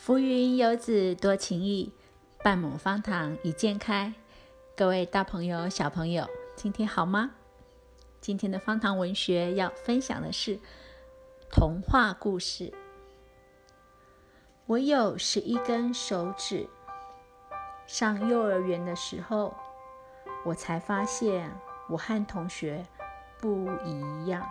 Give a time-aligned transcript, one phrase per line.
[0.00, 1.92] 浮云游子多情意，
[2.42, 4.14] 半亩方塘一鉴开。
[4.74, 6.26] 各位大朋友、小朋友，
[6.56, 7.32] 今天好吗？
[8.18, 10.58] 今天的方塘文学要分享的是
[11.52, 12.72] 童话故事。
[14.64, 16.66] 我有十一根手指。
[17.86, 19.54] 上幼儿园的时候，
[20.46, 21.52] 我才发现
[21.90, 22.86] 我和同学
[23.38, 24.50] 不一样。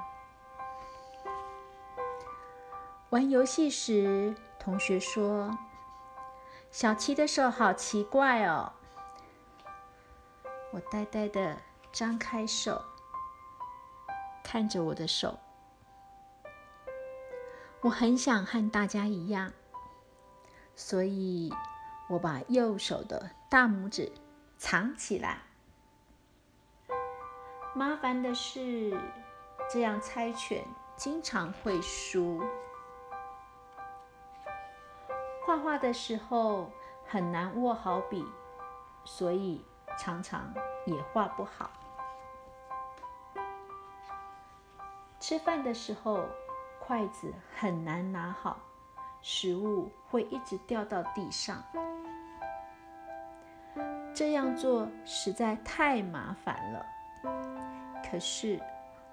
[3.10, 4.36] 玩游戏时。
[4.70, 5.58] 同学说
[6.70, 8.72] ：“小七的手好奇怪哦。”
[10.70, 11.58] 我呆呆的
[11.92, 12.80] 张开手，
[14.44, 15.40] 看着我的手。
[17.82, 19.52] 我很想和大家一样，
[20.76, 21.52] 所以
[22.08, 24.12] 我把右手的大拇指
[24.60, 25.42] 藏起来。
[27.74, 28.96] 麻烦的是，
[29.68, 30.64] 这样猜拳
[30.96, 32.44] 经常会输。
[35.50, 36.70] 画画的时候
[37.08, 38.24] 很难握好笔，
[39.04, 39.66] 所以
[39.98, 40.54] 常常
[40.86, 41.72] 也画不好。
[45.20, 46.24] 吃饭的时候
[46.80, 48.60] 筷子很难拿好，
[49.24, 51.64] 食物会一直掉到地上。
[54.14, 56.86] 这样做实在太麻烦了。
[58.08, 58.60] 可是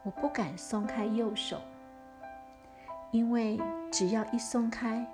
[0.03, 1.59] 我不敢松开右手，
[3.11, 3.59] 因为
[3.91, 5.11] 只要一松开。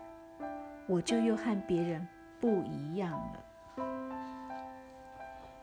[0.86, 2.06] 我就又和别人
[2.40, 3.44] 不一样了。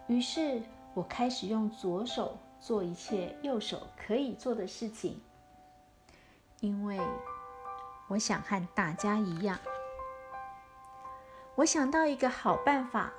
[0.07, 0.61] 于是
[0.93, 5.21] 我开始用左手做一切右手可以做的事情，
[6.61, 6.99] 因为
[8.07, 9.59] 我想和大家一样。
[11.55, 13.11] 我想到一个好办法，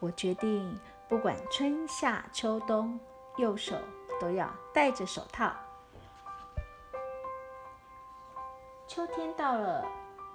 [0.00, 2.98] 我决定不管春夏秋冬，
[3.38, 3.76] 右手
[4.20, 5.52] 都要戴着手套。
[8.86, 9.86] 秋天到了。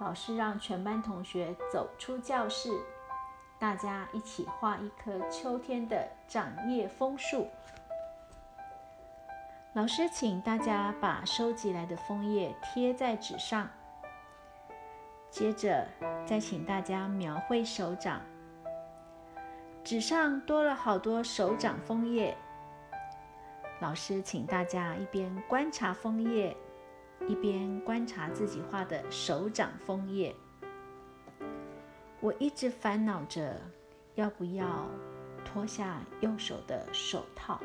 [0.04, 2.70] 老师让全班同学走出教室，
[3.58, 7.48] 大家一起画一棵秋天的长叶枫树。
[9.72, 13.70] 老师请大家把收集来的枫叶贴在纸上，
[15.32, 15.88] 接着
[16.28, 18.20] 再请大家描绘手掌。
[19.86, 22.36] 纸上多了好多手掌枫叶。
[23.80, 26.54] 老师请大家一边观察枫叶。
[27.28, 30.36] 一边观察自己画的手掌枫叶，
[32.20, 33.60] 我一直烦恼着
[34.16, 34.88] 要不要
[35.46, 37.60] 脱下右手的手套。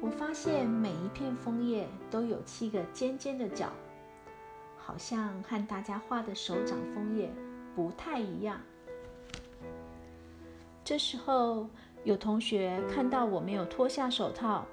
[0.00, 3.72] 我发现每一片枫叶都有七个尖尖的角，
[4.76, 7.32] 好像和大家画的手掌枫叶
[7.74, 8.60] 不太一样。
[10.84, 11.66] 这时候，
[12.02, 14.66] 有同学看到我没有脱下手套，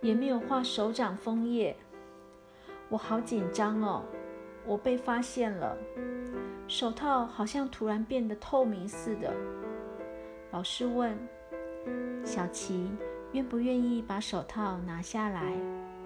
[0.00, 1.76] 也没有画手掌枫叶。
[2.88, 4.02] 我好紧张哦！
[4.64, 5.76] 我被发现了，
[6.66, 9.32] 手套好像突然变得透明似的。
[10.50, 11.16] 老师问
[12.24, 12.90] 小琪
[13.32, 15.52] ：“愿不愿意把手套拿下来，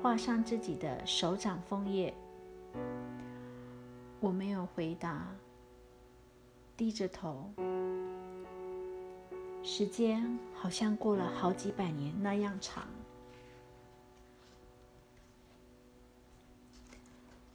[0.03, 2.13] 画上自己的手掌枫叶？”
[4.21, 5.27] 我没有回答，
[6.77, 7.51] 低着头。
[9.63, 12.85] 时间好像过了好几百年那样长。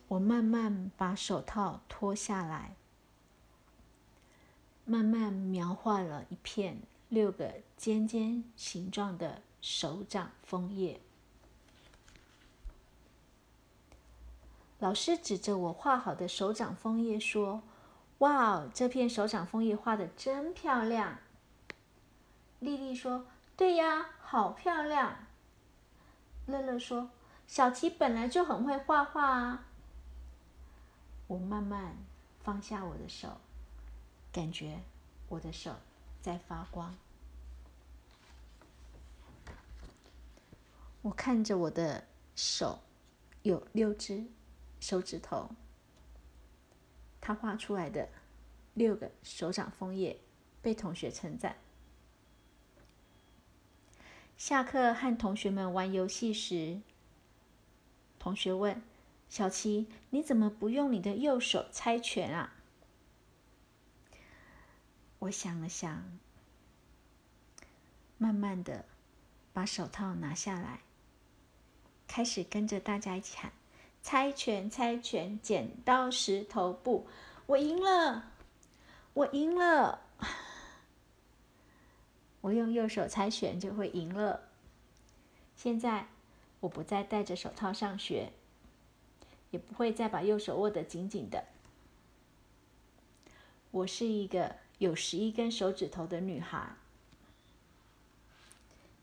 [0.07, 2.75] 我慢慢把手套脱下来，
[4.85, 11.01] 慢慢描画了一片六个尖尖形状的手掌枫叶。
[14.77, 17.63] 老师指着我画好的手掌枫叶说
[18.19, 21.17] ：“哇，这片手掌枫叶画的真漂亮。”
[22.59, 23.25] 丽丽说
[23.57, 25.17] ：“对呀，好漂亮。”
[26.45, 27.09] 乐乐说
[27.47, 29.65] ：“小琪本来就很会画画啊。”
[31.27, 31.97] 我慢慢
[32.43, 33.41] 放下我的手，
[34.31, 34.79] 感觉
[35.27, 35.75] 我的手
[36.21, 36.95] 在发光。
[41.01, 42.79] 我看着我的手，
[43.43, 44.25] 有六只
[44.79, 45.49] 手指头。
[47.19, 48.07] 他画出来的
[48.75, 50.19] 六个手掌枫叶
[50.61, 51.57] 被同学称赞。
[54.37, 56.81] 下课和同学们玩游戏时，
[58.19, 58.79] 同学问。
[59.27, 62.53] 小琪，你怎么不用你的右手猜拳啊？
[65.19, 66.19] 我想了想，
[68.17, 68.85] 慢慢的
[69.51, 70.81] 把手套拿下来，
[72.07, 73.51] 开始跟着大家一起喊
[74.01, 77.07] ：“猜拳，猜拳，剪刀石头布，
[77.47, 78.31] 我赢了，
[79.13, 80.01] 我赢了！
[82.41, 84.49] 我用右手猜拳就会赢了。
[85.55, 86.07] 现在
[86.61, 88.31] 我不再戴着手套上学。”
[89.55, 91.45] 也不会再把右手握得紧紧的，
[93.71, 96.75] 我是一个有十一根手指头的女孩。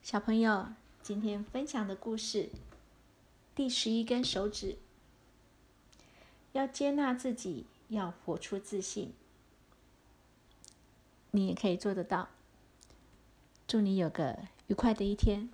[0.03, 2.51] 小朋友，今天分享的故事，
[3.55, 4.77] 第十一根手指，
[6.53, 9.15] 要接纳自己，要活出自信。
[11.31, 12.29] 你也可以做得到。
[13.67, 15.49] 祝你有个愉快的一天。